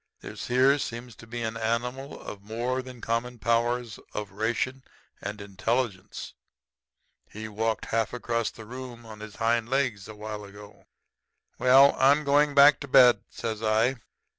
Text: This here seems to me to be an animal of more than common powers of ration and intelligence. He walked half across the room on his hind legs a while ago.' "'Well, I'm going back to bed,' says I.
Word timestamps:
This 0.21 0.47
here 0.47 0.79
seems 0.79 1.15
to 1.17 1.27
me 1.27 1.31
to 1.37 1.43
be 1.43 1.43
an 1.43 1.57
animal 1.57 2.19
of 2.19 2.41
more 2.41 2.81
than 2.81 3.01
common 3.01 3.37
powers 3.37 3.99
of 4.15 4.31
ration 4.31 4.83
and 5.21 5.39
intelligence. 5.39 6.33
He 7.29 7.47
walked 7.47 7.85
half 7.85 8.11
across 8.11 8.49
the 8.49 8.65
room 8.65 9.05
on 9.05 9.19
his 9.19 9.35
hind 9.35 9.69
legs 9.69 10.07
a 10.07 10.15
while 10.15 10.43
ago.' 10.43 10.87
"'Well, 11.59 11.93
I'm 11.99 12.23
going 12.23 12.55
back 12.55 12.79
to 12.79 12.87
bed,' 12.87 13.21
says 13.29 13.61
I. 13.61 13.97